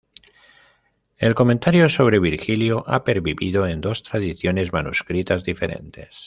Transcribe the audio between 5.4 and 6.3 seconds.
diferentes.